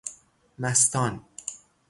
مستان 0.59 1.23